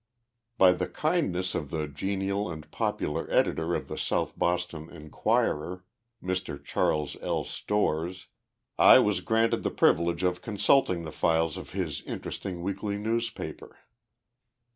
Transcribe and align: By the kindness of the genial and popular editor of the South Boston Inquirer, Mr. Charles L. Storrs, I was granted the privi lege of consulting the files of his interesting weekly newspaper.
By 0.57 0.71
the 0.71 0.87
kindness 0.87 1.53
of 1.53 1.69
the 1.69 1.87
genial 1.87 2.49
and 2.49 2.71
popular 2.71 3.29
editor 3.29 3.75
of 3.75 3.87
the 3.87 3.99
South 3.99 4.33
Boston 4.35 4.89
Inquirer, 4.89 5.85
Mr. 6.23 6.63
Charles 6.65 7.15
L. 7.21 7.43
Storrs, 7.43 8.25
I 8.79 8.97
was 8.97 9.21
granted 9.21 9.61
the 9.61 9.69
privi 9.69 10.07
lege 10.07 10.23
of 10.23 10.41
consulting 10.41 11.03
the 11.03 11.11
files 11.11 11.55
of 11.55 11.73
his 11.73 12.01
interesting 12.01 12.63
weekly 12.63 12.97
newspaper. 12.97 13.77